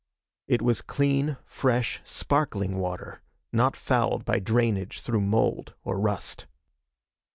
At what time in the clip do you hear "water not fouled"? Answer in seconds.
2.79-4.25